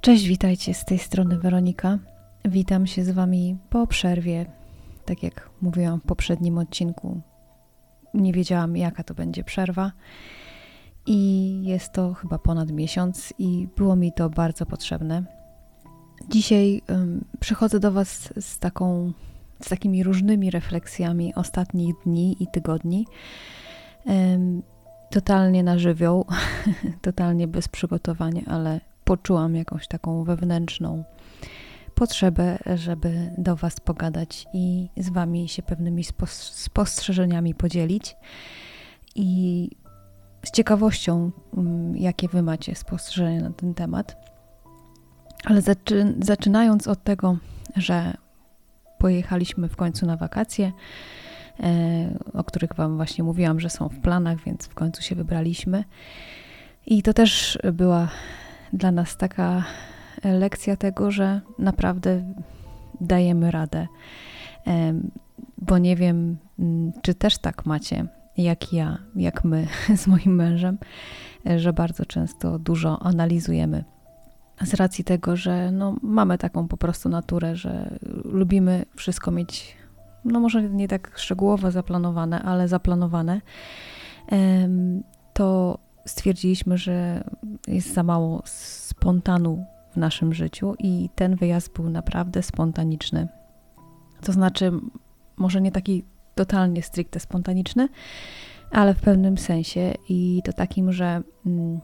[0.00, 1.98] Cześć, witajcie z tej strony Weronika.
[2.44, 4.46] Witam się z Wami po przerwie.
[5.04, 7.20] Tak jak mówiłam w poprzednim odcinku,
[8.14, 9.92] nie wiedziałam, jaka to będzie przerwa.
[11.06, 15.24] I jest to chyba ponad miesiąc, i było mi to bardzo potrzebne.
[16.28, 19.12] Dzisiaj um, przychodzę do Was z, taką,
[19.62, 23.06] z takimi różnymi refleksjami ostatnich dni i tygodni.
[24.04, 24.62] Um,
[25.10, 26.26] totalnie na żywioł,
[27.02, 31.04] totalnie bez przygotowania, ale poczułam jakąś taką wewnętrzną
[31.94, 36.04] potrzebę, żeby do Was pogadać i z Wami się pewnymi
[36.52, 38.16] spostrzeżeniami podzielić.
[39.14, 39.70] I
[40.44, 44.16] z ciekawością, mm, jakie Wy macie spostrzeżenia na ten temat.
[45.44, 47.36] Ale zaczy, zaczynając od tego,
[47.76, 48.14] że
[48.98, 50.72] pojechaliśmy w końcu na wakacje,
[51.60, 55.84] e, o których Wam właśnie mówiłam, że są w planach, więc w końcu się wybraliśmy.
[56.86, 58.08] I to też była
[58.72, 59.64] dla nas taka
[60.24, 62.34] lekcja tego, że naprawdę
[63.00, 63.86] dajemy radę.
[65.58, 70.78] Bo nie wiem, mm, czy też tak macie, jak ja, jak my z moim mężem,
[71.56, 73.84] że bardzo często dużo analizujemy.
[74.64, 79.76] Z racji tego, że no, mamy taką po prostu naturę, że lubimy wszystko mieć,
[80.24, 83.40] no może nie tak szczegółowo zaplanowane, ale zaplanowane,
[85.32, 87.24] to stwierdziliśmy, że
[87.66, 93.28] jest za mało spontanu w naszym życiu i ten wyjazd był naprawdę spontaniczny.
[94.20, 94.72] To znaczy,
[95.36, 97.88] może nie taki totalnie stricte spontaniczny,
[98.70, 101.80] ale w pewnym sensie i to takim, że mm,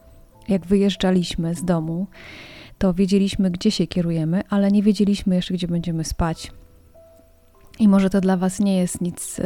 [0.47, 2.07] jak wyjeżdżaliśmy z domu,
[2.77, 6.51] to wiedzieliśmy, gdzie się kierujemy, ale nie wiedzieliśmy jeszcze, gdzie będziemy spać.
[7.79, 9.43] I może to dla Was nie jest nic y,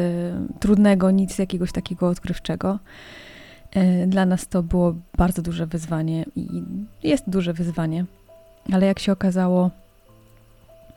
[0.60, 2.80] trudnego, nic jakiegoś takiego odkrywczego,
[4.08, 6.64] dla nas to było bardzo duże wyzwanie i
[7.04, 8.06] jest duże wyzwanie,
[8.74, 9.72] ale jak się okazało,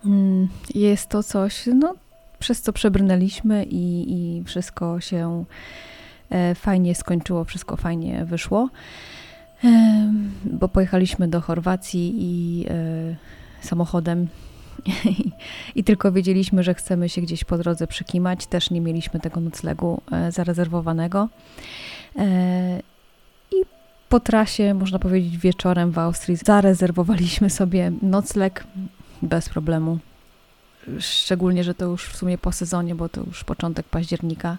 [0.05, 1.95] mm, jest to coś, no,
[2.39, 5.45] przez co przebrnęliśmy i, i wszystko się
[6.31, 8.69] e, fajnie skończyło, wszystko fajnie wyszło,
[9.65, 10.13] e,
[10.45, 12.67] bo pojechaliśmy do Chorwacji i
[13.61, 14.29] samochodem
[15.75, 18.47] i tylko wiedzieliśmy, że chcemy się gdzieś po drodze przykimać.
[18.47, 21.29] Też nie mieliśmy tego noclegu zarezerwowanego.
[22.19, 22.81] E,
[23.53, 23.57] I
[24.09, 28.65] po trasie, można powiedzieć, wieczorem w Austrii zarezerwowaliśmy sobie nocleg
[29.23, 29.99] bez problemu.
[30.99, 34.59] Szczególnie, że to już w sumie po sezonie, bo to już początek października.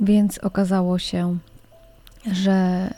[0.00, 1.38] Więc okazało się,
[2.32, 2.90] że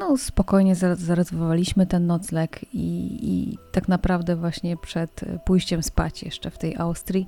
[0.00, 6.58] no, spokojnie zarezerwowaliśmy ten nocleg i, i tak naprawdę właśnie przed pójściem spać jeszcze w
[6.58, 7.26] tej Austrii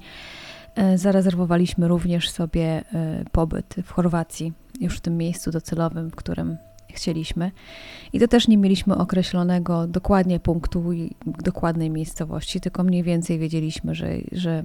[0.76, 6.56] E, zarezerwowaliśmy również sobie e, pobyt w Chorwacji, już w tym miejscu docelowym, w którym
[6.90, 7.50] chcieliśmy.
[8.12, 13.94] I to też nie mieliśmy określonego dokładnie punktu i dokładnej miejscowości, tylko mniej więcej wiedzieliśmy,
[13.94, 14.64] że, że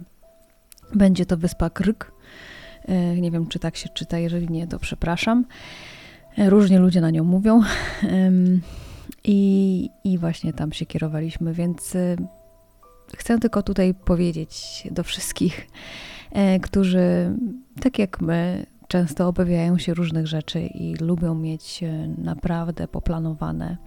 [0.95, 2.11] będzie to wyspa Krk.
[2.85, 5.45] E, nie wiem, czy tak się czyta, jeżeli nie, to przepraszam.
[6.37, 7.61] Różnie ludzie na nią mówią.
[9.23, 11.95] I, i właśnie tam się kierowaliśmy, więc
[13.17, 15.67] Chcę tylko tutaj powiedzieć do wszystkich,
[16.31, 17.35] e, którzy,
[17.81, 23.77] tak jak my, często obawiają się różnych rzeczy i lubią mieć e, naprawdę poplanowane.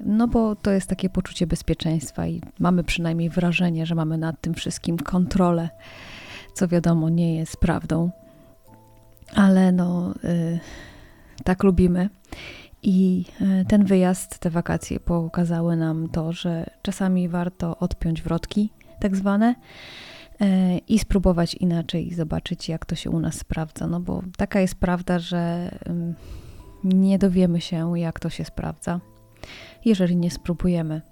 [0.00, 4.54] No bo to jest takie poczucie bezpieczeństwa i mamy przynajmniej wrażenie, że mamy nad tym
[4.54, 5.68] wszystkim kontrolę,
[6.54, 8.10] co wiadomo nie jest prawdą.
[9.34, 10.58] Ale no, yy,
[11.46, 12.08] tak lubimy.
[12.82, 18.70] I e, ten wyjazd, te wakacje pokazały nam to, że czasami warto odpiąć wrotki,
[19.00, 19.54] tak zwane,
[20.40, 23.86] e, i spróbować inaczej, zobaczyć, jak to się u nas sprawdza.
[23.86, 25.70] No bo taka jest prawda, że
[26.84, 29.00] nie dowiemy się, jak to się sprawdza,
[29.84, 31.02] jeżeli nie spróbujemy.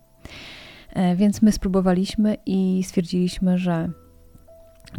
[0.91, 3.91] E, więc my spróbowaliśmy i stwierdziliśmy, że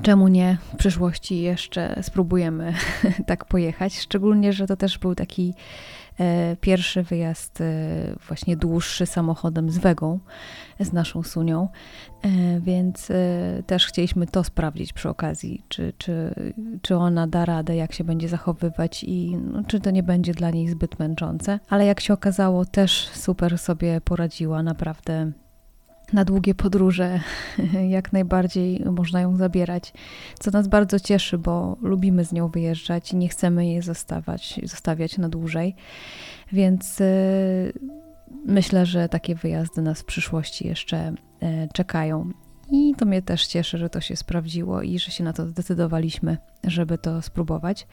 [0.01, 2.73] czemu nie w przyszłości jeszcze spróbujemy
[3.27, 3.99] tak pojechać.
[3.99, 5.53] Szczególnie, że to też był taki
[6.19, 7.65] E, pierwszy wyjazd e,
[8.27, 10.19] właśnie dłuższy samochodem z Wegą,
[10.79, 11.67] z naszą Sunią,
[12.21, 12.29] e,
[12.59, 13.11] więc
[13.67, 16.33] też chcieliśmy to sprawdzić przy okazji, czy, czy,
[16.81, 20.49] czy ona da radę, jak się będzie zachowywać i no, czy to nie będzie dla
[20.49, 21.59] niej zbyt męczące.
[21.69, 25.31] Ale jak się okazało, też super sobie poradziła, naprawdę
[26.13, 27.19] na długie podróże
[27.97, 29.93] jak najbardziej można ją zabierać,
[30.39, 35.17] co nas bardzo cieszy, bo lubimy z nią wyjeżdżać i nie chcemy jej zostawać, zostawiać
[35.17, 35.75] na dłużej.
[36.51, 37.73] Więc y,
[38.45, 42.31] myślę, że takie wyjazdy nas w przyszłości jeszcze y, czekają.
[42.71, 46.37] I to mnie też cieszy, że to się sprawdziło i że się na to zdecydowaliśmy,
[46.63, 47.87] żeby to spróbować.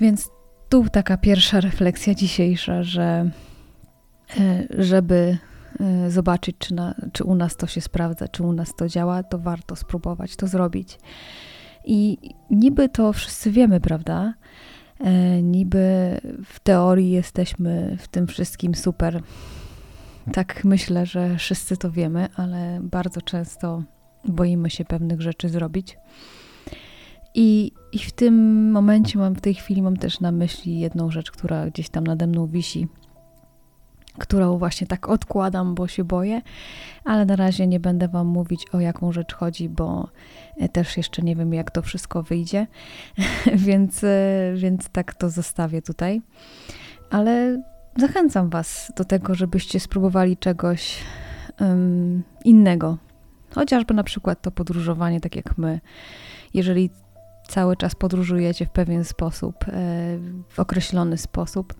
[0.00, 0.30] Więc
[0.68, 3.30] tu taka pierwsza refleksja dzisiejsza, że
[4.40, 5.49] e, żeby e,
[6.08, 9.38] zobaczyć, czy, na, czy u nas to się sprawdza, czy u nas to działa, to
[9.38, 10.98] warto spróbować to zrobić.
[11.84, 12.18] I
[12.50, 14.34] niby to wszyscy wiemy, prawda?
[15.00, 15.80] E, niby
[16.44, 19.22] w teorii jesteśmy w tym wszystkim super.
[20.32, 23.82] Tak myślę, że wszyscy to wiemy, ale bardzo często
[24.24, 25.98] boimy się pewnych rzeczy zrobić.
[27.34, 31.30] I, I w tym momencie mam, w tej chwili mam też na myśli jedną rzecz,
[31.30, 32.88] która gdzieś tam nade mną wisi,
[34.18, 36.42] którą właśnie tak odkładam, bo się boję,
[37.04, 40.08] ale na razie nie będę Wam mówić o jaką rzecz chodzi, bo
[40.56, 42.66] e, też jeszcze nie wiem, jak to wszystko wyjdzie,
[43.66, 46.22] więc, e, więc tak to zostawię tutaj.
[47.10, 47.62] Ale
[47.96, 50.98] zachęcam Was do tego, żebyście spróbowali czegoś
[51.60, 52.98] um, innego.
[53.54, 55.80] Chociażby na przykład to podróżowanie, tak jak my.
[56.54, 56.90] Jeżeli
[57.48, 59.72] cały czas podróżujecie w pewien sposób, e,
[60.48, 61.74] w określony sposób,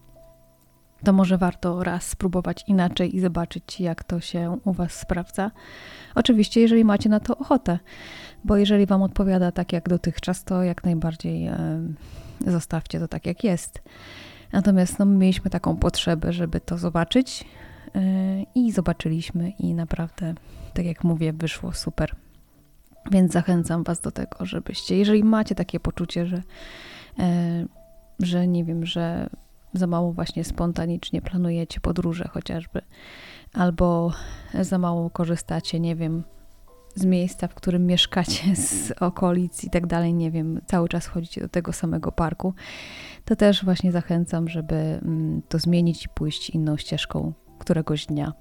[1.05, 5.51] to może warto raz spróbować inaczej i zobaczyć, jak to się u Was sprawdza.
[6.15, 7.79] Oczywiście, jeżeli macie na to ochotę,
[8.45, 11.81] bo jeżeli Wam odpowiada tak jak dotychczas, to jak najbardziej e,
[12.47, 13.83] zostawcie to tak, jak jest.
[14.53, 17.45] Natomiast no, mieliśmy taką potrzebę, żeby to zobaczyć
[17.95, 18.01] e,
[18.55, 20.35] i zobaczyliśmy, i naprawdę,
[20.75, 22.17] tak jak mówię, wyszło super.
[23.11, 26.43] Więc zachęcam Was do tego, żebyście, jeżeli macie takie poczucie, że,
[27.19, 27.67] e,
[28.21, 29.31] że nie wiem, że
[29.75, 32.83] za mało właśnie spontanicznie planujecie podróże chociażby,
[33.53, 34.13] albo
[34.61, 36.25] za mało korzystacie, nie wiem,
[36.95, 41.41] z miejsca, w którym mieszkacie, z okolic i tak dalej, nie wiem, cały czas chodzicie
[41.41, 42.55] do tego samego parku,
[43.25, 48.33] to też właśnie zachęcam, żeby mm, to zmienić i pójść inną ścieżką któregoś dnia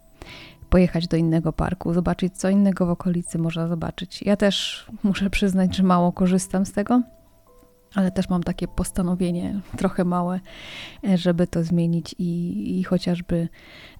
[0.70, 4.22] pojechać do innego parku, zobaczyć co innego w okolicy można zobaczyć.
[4.22, 7.02] Ja też muszę przyznać, że mało korzystam z tego,
[7.96, 10.40] ale też mam takie postanowienie trochę małe,
[11.08, 13.48] e, żeby to zmienić i, i chociażby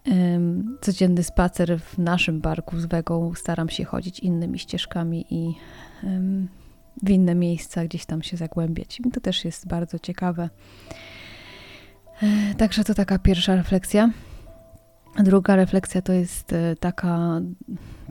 [0.08, 5.56] um, codzienny spacer w naszym parku z Wegą staram się chodzić innymi ścieżkami i
[6.04, 6.48] um,
[7.04, 9.00] w inne miejsca gdzieś tam się zagłębiać.
[9.00, 10.50] I to też jest bardzo ciekawe.
[12.24, 14.10] E, także to taka pierwsza refleksja.
[15.20, 17.42] Druga refleksja to jest e, taka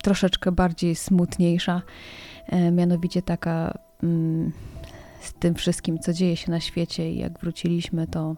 [0.03, 1.83] troszeczkę bardziej smutniejsza,
[2.73, 4.53] mianowicie taka mm,
[5.21, 8.37] z tym wszystkim, co dzieje się na świecie i jak wróciliśmy, to,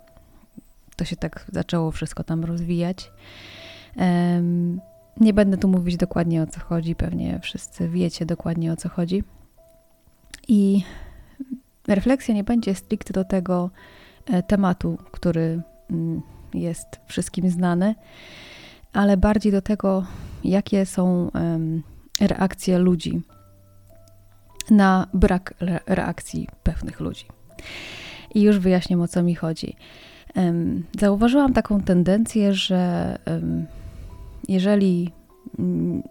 [0.96, 3.12] to się tak zaczęło wszystko tam rozwijać.
[5.20, 9.24] Nie będę tu mówić dokładnie o co chodzi, pewnie wszyscy wiecie dokładnie o co chodzi.
[10.48, 10.84] I
[11.88, 13.70] refleksja nie będzie stricte do tego
[14.26, 16.22] e, tematu, który mm,
[16.54, 17.94] jest wszystkim znany,
[18.92, 20.06] ale bardziej do tego,
[20.44, 21.30] jakie są
[22.20, 23.22] reakcje ludzi
[24.70, 25.54] na brak
[25.86, 27.24] reakcji pewnych ludzi.
[28.34, 29.76] I już wyjaśnię, o co mi chodzi.
[31.00, 33.18] Zauważyłam taką tendencję, że
[34.48, 35.12] jeżeli
[35.58, 36.02] mm,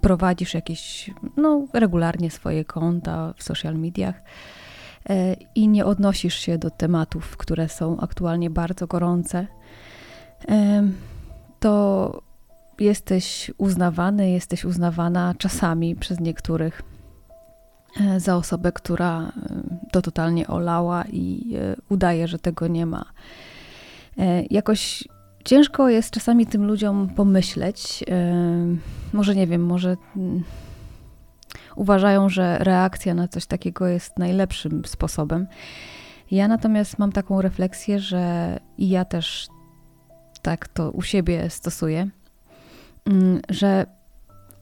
[0.00, 4.22] prowadzisz jakieś, no, regularnie swoje konta w social mediach
[5.10, 9.46] e, i nie odnosisz się do tematów, które są aktualnie bardzo gorące,
[11.60, 12.22] to
[12.80, 16.82] jesteś uznawany, jesteś uznawana czasami przez niektórych
[18.18, 19.30] za osobę, która e,
[19.92, 23.04] to totalnie olała i e, udaje, że tego nie ma.
[24.50, 25.04] Jakoś
[25.44, 28.04] ciężko jest czasami tym ludziom pomyśleć.
[29.12, 30.44] Może nie wiem, może mm,
[31.76, 35.46] uważają, że reakcja na coś takiego jest najlepszym sposobem.
[36.30, 39.48] Ja natomiast mam taką refleksję, że i ja też
[40.42, 42.08] tak to u siebie stosuję,
[43.06, 43.86] mm, że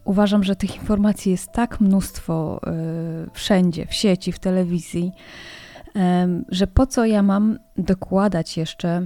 [0.09, 2.61] uważam, że tych informacji jest tak mnóstwo
[3.27, 5.13] y, wszędzie, w sieci, w telewizji,
[6.49, 9.03] że po co ja mam dokładać jeszcze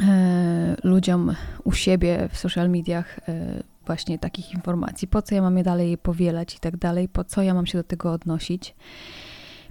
[0.00, 1.34] e, ludziom
[1.64, 5.98] u siebie w social mediach e, właśnie takich informacji, po co ja mam je dalej
[5.98, 8.74] powielać i tak dalej, po co ja mam się do tego odnosić.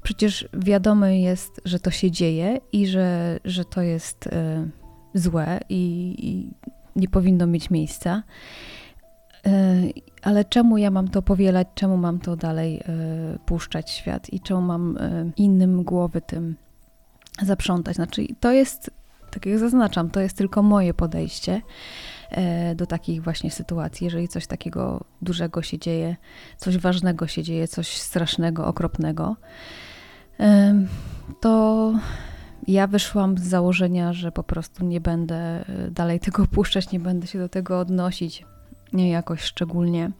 [0.03, 4.29] Przecież wiadomo jest, że to się dzieje i że, że to jest
[5.13, 6.53] złe i, i
[6.95, 8.23] nie powinno mieć miejsca.
[9.45, 9.81] E,
[10.21, 14.61] ale czemu ja mam to powielać, czemu mam to dalej e, puszczać świat i czemu
[14.61, 16.55] mam e, innym głowy tym
[17.41, 17.95] zaprzątać?
[17.95, 18.91] Znaczy, to jest,
[19.31, 21.61] tak jak zaznaczam, to jest tylko moje podejście
[22.75, 24.05] do takich właśnie sytuacji.
[24.05, 26.15] Jeżeli coś takiego dużego się dzieje,
[26.57, 29.35] coś ważnego się dzieje, coś strasznego, okropnego,
[31.39, 31.93] to
[32.67, 37.39] ja wyszłam z założenia, że po prostu nie będę dalej tego puszczać, nie będę się
[37.39, 38.45] do tego odnosić
[38.93, 40.11] jakoś szczególnie.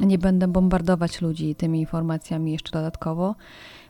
[0.00, 3.34] Nie będę bombardować ludzi tymi informacjami jeszcze dodatkowo,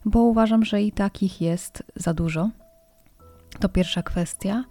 [0.05, 2.51] bo uważam, że i takich jest za dużo.
[3.61, 4.65] To pierwsza kwestia.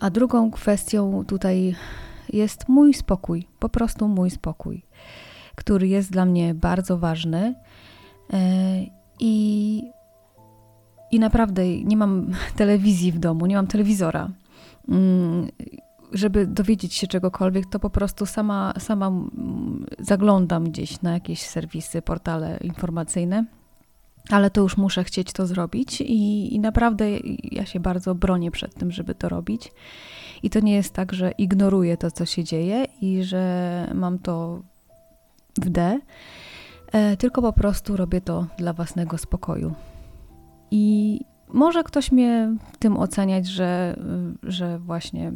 [0.00, 1.74] A drugą kwestią tutaj
[2.32, 4.82] jest mój spokój, po prostu mój spokój,
[5.54, 7.54] który jest dla mnie bardzo ważny.
[8.32, 8.38] E,
[9.20, 9.82] I,
[11.10, 14.30] i naprawdę nie mam telewizji w domu, nie mam telewizora.
[16.12, 19.12] Żeby dowiedzieć się czegokolwiek, to po prostu sama, sama
[19.98, 23.44] zaglądam gdzieś na jakieś serwisy, portale informacyjne.
[24.30, 27.04] Ale to już muszę chcieć to zrobić, i, i naprawdę
[27.44, 29.72] ja się bardzo bronię przed tym, żeby to robić.
[30.42, 34.62] I to nie jest tak, że ignoruję to, co się dzieje i że mam to
[35.62, 36.00] w D,
[36.92, 39.74] e, tylko po prostu robię to dla własnego spokoju.
[40.70, 43.96] I może ktoś mnie tym oceniać, że,
[44.42, 45.32] że właśnie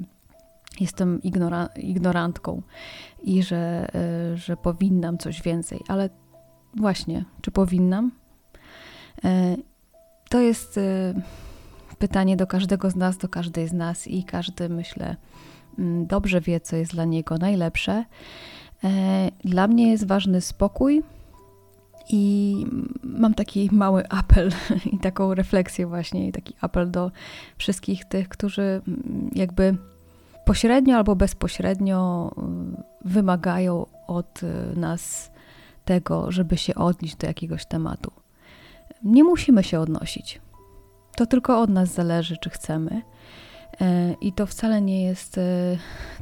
[0.81, 2.63] jestem ignora ignorantką
[3.23, 6.11] i że, e, że powinnam coś więcej, ale
[6.75, 8.11] właśnie, czy powinnam?
[9.25, 9.57] E,
[10.29, 10.81] to jest
[11.99, 15.17] pytanie do każdego z nas, do każdej z nas i każdy, myślę,
[15.79, 18.05] mm, dobrze wie, co jest dla niego najlepsze.
[18.85, 21.03] E, dla mnie jest ważny spokój
[22.09, 22.55] i
[23.03, 24.51] mam taki mały apel
[24.93, 27.11] i taką refleksję właśnie, i taki apel do
[27.59, 29.77] wszystkich tych, którzy mm, jakby
[30.51, 35.31] pośrednio albo bezpośrednio mm, wymagają od y, nas
[35.85, 38.11] tego, żeby się odnieść do jakiegoś tematu.
[39.03, 40.41] Nie musimy się odnosić.
[41.17, 43.03] To tylko od nas zależy, czy chcemy.
[43.81, 45.43] E, I to wcale nie jest e,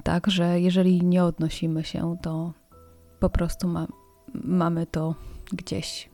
[0.02, 2.52] tak, że jeżeli nie odnosimy się, to
[3.20, 3.86] po prostu ma,
[4.34, 5.14] mamy to
[5.52, 6.10] gdzieś.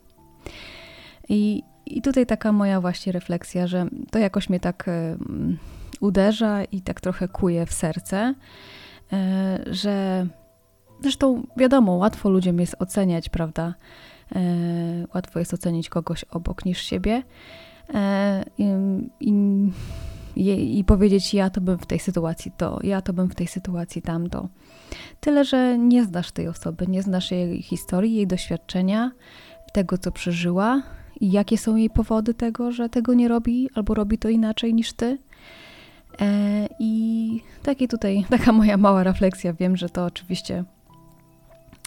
[1.28, 4.90] I, I tutaj taka moja właśnie refleksja, że to jakoś mnie tak
[6.04, 8.34] uderza i tak trochę kuje w serce,
[9.66, 10.26] że
[11.00, 13.74] zresztą wiadomo, łatwo ludziom jest oceniać, prawda?
[15.14, 17.22] Łatwo jest ocenić kogoś obok niż siebie.
[17.94, 19.32] E, i,
[20.36, 23.46] i, i powiedzieć, ja to bym w tej sytuacji to, ja to bym w tej
[23.46, 24.48] sytuacji tamto.
[25.20, 29.10] Tyle, że nie znasz tej osoby, nie znasz jej historii, jej doświadczenia,
[29.72, 30.82] tego, co przeżyła
[31.20, 34.92] i jakie są jej powody tego, że tego nie robi albo robi to inaczej niż
[34.92, 35.18] ty.
[36.20, 39.52] E, I takie tutaj, taka moja mała refleksja.
[39.52, 40.64] Wiem, że to oczywiście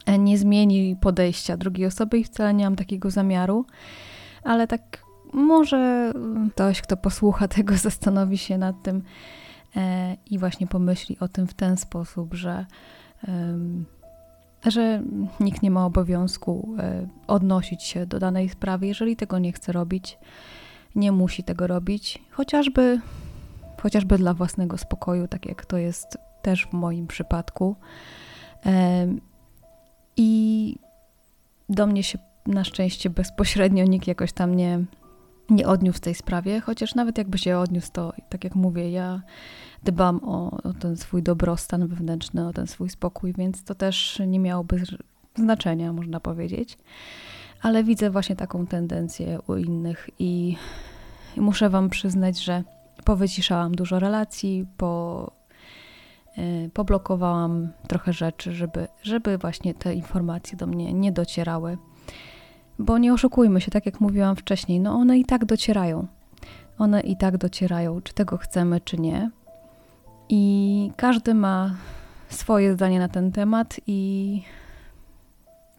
[0.05, 3.65] e, nie zmieni podejścia drugiej osoby i wcale nie mam takiego zamiaru,
[4.43, 5.03] ale tak
[5.34, 6.13] może
[6.53, 9.03] ktoś, kto posłucha tego, zastanowi się nad tym
[9.75, 12.65] e, i właśnie pomyśli o tym w ten sposób, że,
[14.65, 15.03] że
[15.39, 16.75] nikt nie ma obowiązku
[17.27, 20.17] odnosić się do danej sprawy, jeżeli tego nie chce robić,
[20.96, 23.01] nie musi tego robić, chociażby,
[23.81, 27.75] chociażby dla własnego spokoju, tak jak to jest też w moim przypadku.
[30.17, 30.75] I
[31.69, 34.86] do mnie się na szczęście bezpośrednio nikt jakoś tam nie,
[35.50, 39.22] nie odniósł w tej sprawie, chociaż nawet jakby się odniósł, to tak jak mówię, ja
[39.84, 44.39] dbam o, o ten swój dobrostan wewnętrzny, o ten swój spokój, więc to też nie
[44.39, 44.84] miałoby
[45.36, 46.77] znaczenia, można powiedzieć.
[47.62, 50.55] Ale widzę właśnie taką tendencję u innych i,
[51.38, 52.63] i muszę Wam przyznać, że
[53.07, 55.31] powyciszałam dużo relacji, po,
[56.37, 61.77] yy, poblokowałam trochę rzeczy, żeby, żeby właśnie te informacje do mnie nie docierały.
[62.79, 66.07] Bo nie oszukujmy się, tak jak mówiłam wcześniej, no one i tak docierają.
[66.77, 69.31] One i tak docierają, czy tego chcemy, czy nie.
[70.29, 71.75] I każdy ma
[72.29, 74.41] swoje zdanie na ten temat i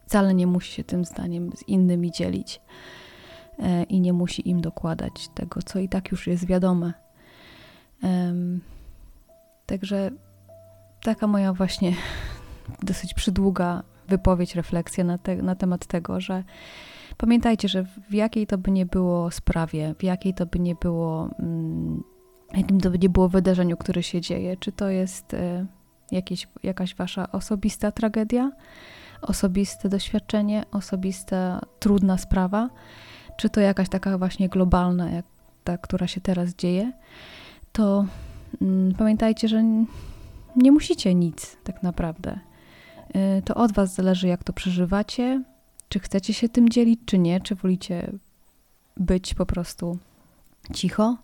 [0.05, 2.61] wcale nie musi się tym zdaniem z innymi dzielić
[3.59, 7.08] e, i nie musi im dokładać tego, co i tak już jest wiadome.
[9.65, 10.11] Także
[11.03, 11.93] taka moja właśnie
[12.83, 16.43] dosyć przydługa wypowiedź, refleksja na, te, na temat tego, że
[17.17, 21.29] pamiętajcie, że w jakiej to by nie było sprawie, w jakiej to by nie było,
[21.39, 22.03] mm,
[22.53, 25.65] jakim to by nie było wydarzeniu, które się dzieje, czy to jest y,
[26.11, 28.51] jakieś, jakaś wasza osobista tragedia,
[29.21, 32.69] osobiste doświadczenie, osobista trudna sprawa,
[33.37, 35.25] czy to jakaś taka właśnie globalna, jak
[35.63, 36.91] ta, która się teraz dzieje,
[37.71, 38.05] to
[38.61, 39.63] mm, pamiętajcie, że
[40.55, 42.39] nie musicie nic tak naprawdę.
[43.15, 45.43] Y, to od Was zależy, jak to przeżywacie,
[45.89, 48.11] czy chcecie się tym dzielić, czy nie, czy wolicie
[48.97, 49.97] być po prostu
[50.73, 51.17] cicho,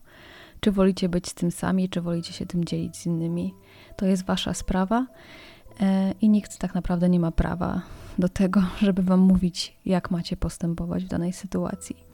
[0.60, 3.54] czy wolicie być z tym sami, czy wolicie się tym dzielić z innymi.
[3.96, 5.86] To jest Wasza sprawa y,
[6.22, 7.82] i nikt tak naprawdę nie ma prawa
[8.20, 12.05] do tego, żeby Wam mówić, jak macie postępować w danej sytuacji.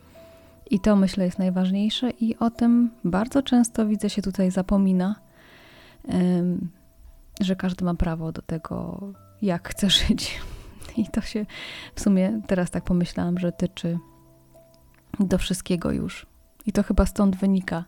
[0.72, 5.16] I to myślę jest najważniejsze, i o tym bardzo często widzę się tutaj zapomina,
[7.42, 9.00] że każdy ma prawo do tego,
[9.42, 10.40] jak chcę żyć.
[10.98, 11.46] I to się
[11.96, 13.98] w sumie teraz tak pomyślałam, że tyczy
[15.20, 16.25] do wszystkiego już.
[16.66, 17.86] I to chyba stąd wynika,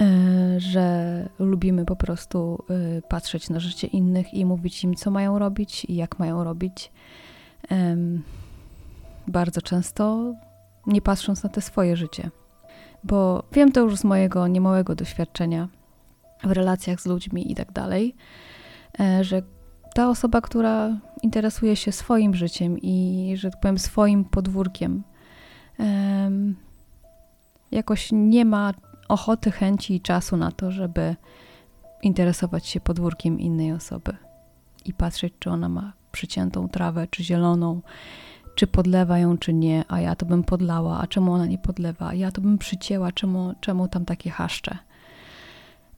[0.00, 5.38] e, że lubimy po prostu e, patrzeć na życie innych i mówić im, co mają
[5.38, 6.92] robić i jak mają robić.
[9.26, 10.34] Bardzo często
[10.86, 12.30] nie patrząc na te swoje życie.
[13.04, 15.68] Bo wiem to już z mojego niemałego doświadczenia
[16.44, 18.16] w relacjach z ludźmi i tak dalej,
[19.00, 19.42] e, że
[19.94, 25.02] ta osoba, która interesuje się swoim życiem i, że tak powiem, swoim podwórkiem,
[27.70, 28.74] jakoś nie ma
[29.08, 31.16] ochoty, chęci i czasu na to, żeby
[32.02, 34.16] interesować się podwórkiem innej osoby
[34.84, 37.80] i patrzeć, czy ona ma przyciętą trawę, czy zieloną,
[38.54, 42.08] czy podlewa ją, czy nie, a ja to bym podlała, a czemu ona nie podlewa,
[42.08, 44.78] a ja to bym przycięła, czemu, czemu tam takie haszcze.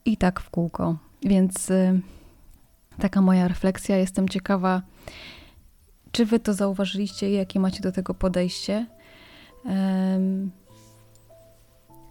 [0.05, 0.97] I tak w kółko.
[1.23, 2.01] Więc y,
[2.99, 3.97] taka moja refleksja.
[3.97, 4.83] Jestem ciekawa,
[6.13, 8.87] czy wy to zauważyliście i jakie macie do tego podejście.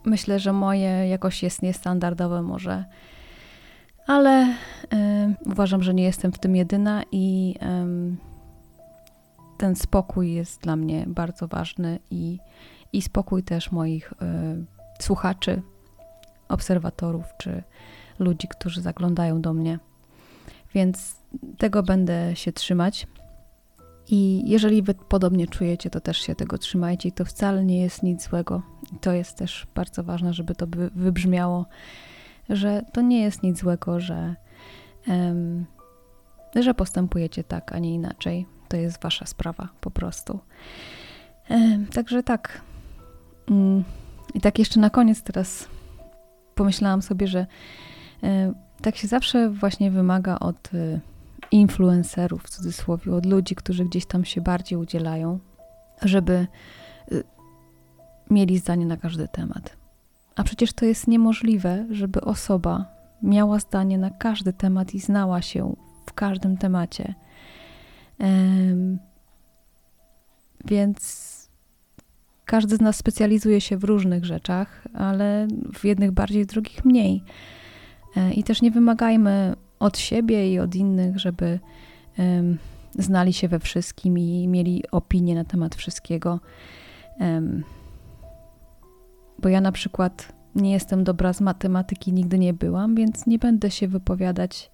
[0.05, 2.85] myślę, że moje jakoś jest niestandardowe może,
[4.07, 4.55] ale
[5.45, 7.55] uważam, że nie jestem w tym jedyna i
[9.61, 12.39] ten spokój jest dla mnie bardzo ważny i,
[12.93, 14.15] i spokój też moich y,
[14.99, 15.61] słuchaczy,
[16.49, 17.63] obserwatorów czy
[18.19, 19.79] ludzi, którzy zaglądają do mnie.
[20.73, 21.15] Więc
[21.57, 23.07] tego będę się trzymać.
[24.07, 27.09] I jeżeli wy podobnie czujecie, to też się tego trzymajcie.
[27.09, 28.61] I to wcale nie jest nic złego.
[28.95, 31.65] I to jest też bardzo ważne, żeby to wybrzmiało,
[32.49, 34.35] że to nie jest nic złego, że,
[35.07, 35.65] um,
[36.55, 38.60] że postępujecie tak, a nie inaczej.
[38.71, 40.39] To jest wasza sprawa po prostu.
[41.93, 42.61] Także tak.
[43.49, 43.83] Um,
[44.33, 45.67] I tak jeszcze na koniec teraz
[46.55, 47.45] pomyślałam sobie, że
[48.81, 50.99] tak się zawsze właśnie wymaga od e,
[51.51, 55.39] influencerów, w cudzysłowie, od ludzi, którzy gdzieś tam się bardziej udzielają,
[56.01, 56.47] żeby e,
[58.29, 59.77] mieli zdanie na każdy temat.
[60.35, 62.85] A przecież to jest niemożliwe, żeby osoba
[63.23, 67.13] miała zdanie na każdy temat i znała się w każdym temacie.
[70.65, 71.31] Więc
[72.45, 77.23] każdy z nas specjalizuje się w różnych rzeczach, ale w jednych bardziej, w drugich mniej.
[78.15, 81.59] E, I też nie wymagajmy od siebie i od innych, żeby
[82.17, 82.57] um,
[82.99, 86.39] znali się we wszystkim i mieli opinię na temat wszystkiego.
[87.19, 87.63] Um,
[89.39, 93.71] bo ja na przykład nie jestem dobra z matematyki, nigdy nie byłam, więc nie będę
[93.71, 94.71] się wypowiadać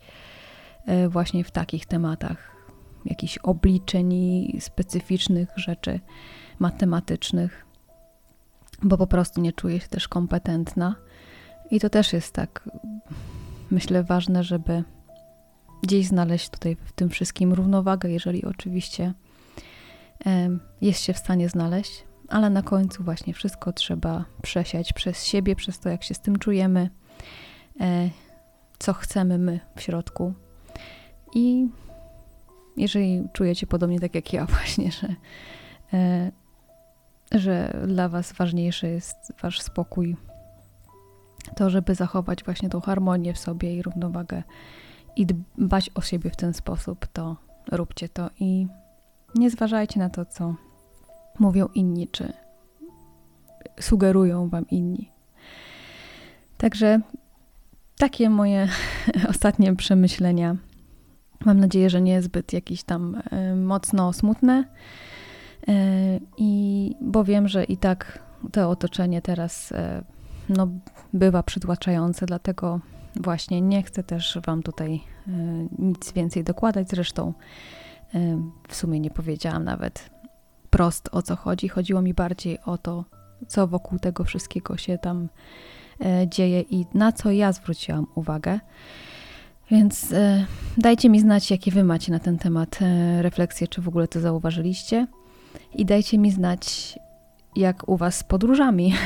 [0.86, 2.57] e, właśnie w takich tematach,
[3.08, 6.00] jakichś obliczeń i specyficznych rzeczy
[6.60, 7.68] matematycznych
[8.84, 10.96] bo po prostu nie czuję się też kompetentna.
[11.72, 12.70] I to też jest tak,
[13.72, 14.84] myślę, ważne, żeby
[15.84, 19.14] gdzieś znaleźć tutaj w tym wszystkim równowagę, jeżeli oczywiście
[20.82, 25.80] jest się w stanie znaleźć, ale na końcu właśnie wszystko trzeba przesiać przez siebie, przez
[25.80, 26.90] to, jak się z tym czujemy,
[27.80, 28.10] e,
[28.80, 30.34] co chcemy my w środku.
[31.36, 31.68] I
[32.78, 35.16] jeżeli czujecie podobnie tak jak ja, właśnie, że
[35.94, 36.32] e,
[37.32, 40.16] że dla Was ważniejszy jest Wasz spokój,
[41.56, 44.44] to żeby zachować właśnie tą harmonię w sobie i równowagę
[45.16, 45.26] i
[45.58, 47.36] dbać o siebie w ten sposób, to
[47.72, 48.68] róbcie to i
[49.36, 50.56] nie zważajcie na to, co
[51.40, 52.34] mówią inni, czy
[53.80, 55.12] sugerują Wam inni.
[56.58, 57.00] Także
[57.98, 58.68] takie moje
[59.30, 60.56] ostatnie przemyślenia.
[61.46, 64.64] Mam nadzieję, że nie zbyt jakieś tam e, mocno smutne.
[65.68, 65.74] E,
[66.38, 68.20] I bo wiem, że i tak
[68.52, 70.04] to otoczenie teraz e,
[70.50, 70.68] no,
[71.14, 72.80] bywa przytłaczające, dlatego
[73.16, 75.02] właśnie nie chcę też Wam tutaj
[75.80, 76.90] nic więcej dokładać.
[76.90, 77.34] Zresztą
[78.68, 80.10] w sumie nie powiedziałam nawet
[80.70, 81.68] prost o co chodzi.
[81.70, 83.06] Chodziło mi bardziej o to,
[83.48, 85.30] co wokół tego wszystkiego się tam
[86.28, 88.60] dzieje i na co ja zwróciłam uwagę.
[89.72, 90.14] Więc
[90.78, 92.80] dajcie mi znać, jakie Wy macie na ten temat
[93.22, 95.08] refleksje, czy w ogóle to zauważyliście
[95.74, 97.00] i dajcie mi znać,
[97.56, 98.94] jak u Was z podróżami.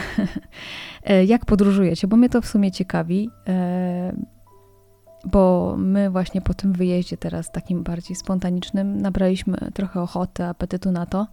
[1.03, 4.13] E, jak podróżujecie, bo mnie to w sumie ciekawi, e,
[5.25, 11.05] bo my właśnie po tym wyjeździe teraz takim bardziej spontanicznym nabraliśmy trochę ochoty, apetytu na
[11.05, 11.27] to,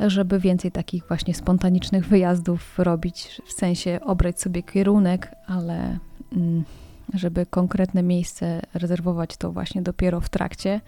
[0.00, 5.98] żeby więcej takich właśnie spontanicznych wyjazdów robić, w sensie obrać sobie kierunek, ale
[6.32, 6.64] mm,
[7.14, 10.80] żeby konkretne miejsce rezerwować to właśnie dopiero w trakcie.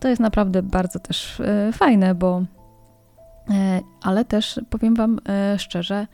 [0.00, 2.42] To jest naprawdę bardzo też e, fajne, bo
[3.50, 6.06] E, ale też powiem Wam e, szczerze,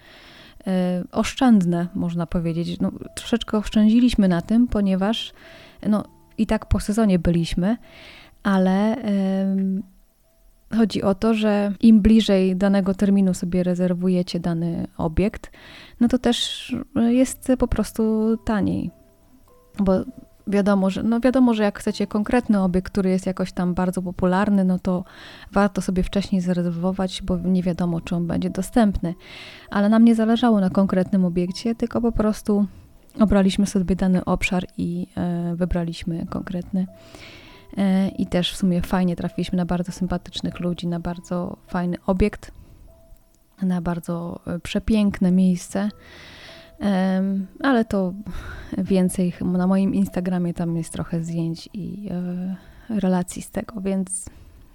[1.12, 2.81] oszczędne, można powiedzieć.
[2.81, 5.33] No, troszeczkę oszczędziliśmy na tym, ponieważ
[5.88, 6.05] no,
[6.38, 7.77] i tak po sezonie byliśmy,
[8.43, 8.97] ale
[10.77, 15.51] chodzi o to, że im bliżej danego terminu sobie rezerwujecie dany obiekt,
[16.01, 16.77] no to też
[17.09, 18.91] jest po prostu taniej.
[19.79, 20.05] Bo
[20.49, 24.64] wiadomo, że, no wiadomo, że jak chcecie konkretny obiekt, który jest jakoś tam bardzo popularny,
[24.64, 25.05] no to
[25.53, 29.14] warto sobie wcześniej zarezerwować, bo nie wiadomo, czy on będzie dostępny.
[29.71, 32.67] Ale nam nie zależało na konkretnym obiekcie, tylko po prostu
[33.21, 36.87] obraliśmy sobie dany obszar i e, wybraliśmy konkretny.
[37.77, 42.53] E, I też w sumie fajnie trafiliśmy na bardzo sympatycznych ludzi, na bardzo fajny obiekt,
[43.62, 45.88] na bardzo e, przepiękne miejsce.
[47.61, 48.12] Ale to
[48.79, 54.27] więcej na moim Instagramie tam jest trochę zdjęć i e, relacji z tego, więc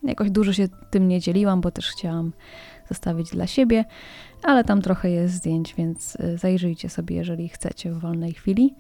[0.04, 2.32] jakoś dużo się tym nie dzieliłam, bo też chciałam
[2.90, 3.86] zostawić dla siebie,
[4.44, 8.76] ale tam trochę jest zdjęć, więc zajrzyjcie sobie, jeżeli chcecie w wolnej chwili.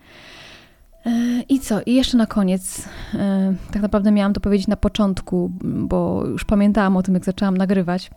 [1.05, 1.81] E, I co?
[1.85, 6.97] I jeszcze na koniec, e, tak naprawdę miałam to powiedzieć na początku, bo już pamiętałam
[6.97, 8.11] o tym, jak zaczęłam nagrywać,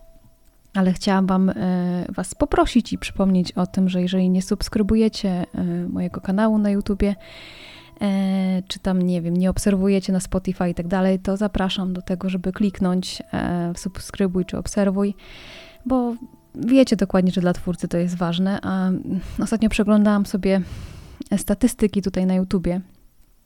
[0.76, 5.46] ale chciałam wam, e, Was poprosić i przypomnieć o tym, że jeżeli nie subskrybujecie
[5.88, 7.14] mojego kanału na YouTubie,
[8.68, 12.28] czy tam, nie wiem, nie obserwujecie na Spotify i tak dalej, to zapraszam do tego,
[12.28, 13.22] żeby kliknąć
[13.76, 15.14] subskrybuj czy obserwuj,
[15.86, 16.14] bo
[16.54, 18.90] wiecie dokładnie, że dla twórcy to jest ważne, a
[19.42, 20.60] ostatnio przeglądałam sobie
[21.36, 22.80] statystyki tutaj na YouTubie.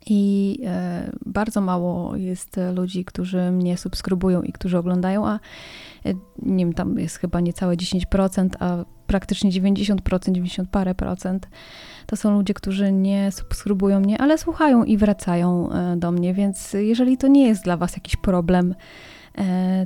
[0.06, 5.40] I e, bardzo mało jest ludzi, którzy mnie subskrybują i którzy oglądają, a
[6.06, 11.48] e, nie wiem, tam jest chyba niecałe 10%, a praktycznie 90%, 90 parę procent
[12.06, 16.72] to są ludzie, którzy nie subskrybują mnie, ale słuchają i wracają e, do mnie, więc
[16.72, 18.74] jeżeli to nie jest dla Was jakiś problem,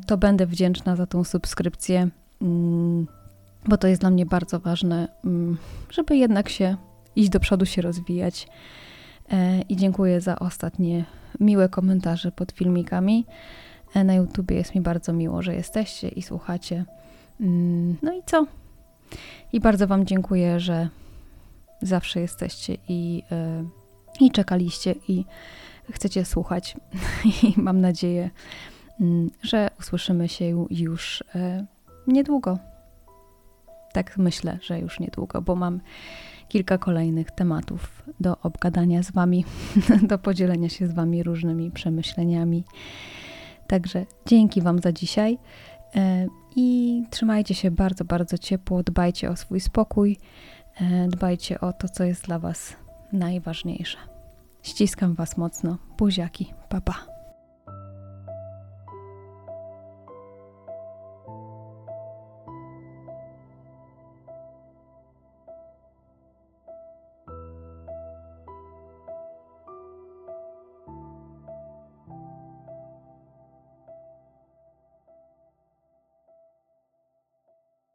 [0.07, 2.09] to będę wdzięczna za tą subskrypcję,
[2.42, 3.07] mm,
[3.68, 5.57] bo to jest dla mnie bardzo ważne, mm,
[5.90, 6.77] żeby jednak się
[7.16, 8.46] iść do przodu, się rozwijać.
[9.33, 11.05] E, I dziękuję za ostatnie
[11.41, 13.27] miłe komentarze pod filmikami.
[13.95, 16.85] E, na YouTubie jest mi bardzo miło, że jesteście i słuchacie.
[17.41, 18.47] Mm, no i co?
[19.53, 20.89] I bardzo Wam dziękuję, że
[21.83, 23.65] zawsze jesteście i, e,
[24.21, 25.25] i czekaliście i
[25.91, 26.77] chcecie słuchać.
[27.43, 28.31] I mam nadzieję,
[29.01, 31.25] mm, że usłyszymy się już
[32.07, 32.59] niedługo.
[33.93, 35.81] Tak myślę, że już niedługo, bo mam
[36.48, 39.44] kilka kolejnych tematów do obgadania z Wami,
[40.09, 42.64] do podzielenia się z Wami różnymi przemyśleniami.
[43.66, 45.38] Także dzięki Wam za dzisiaj
[45.96, 46.26] e,
[46.57, 50.18] i trzymajcie się bardzo, bardzo ciepło, dbajcie o swój spokój,
[50.80, 52.76] e, dbajcie o to, co jest dla Was
[53.12, 53.98] najważniejsze.
[54.62, 55.78] Ściskam Was mocno.
[55.98, 56.52] Buziaki.
[56.68, 56.92] Papa.
[56.92, 57.13] Pa.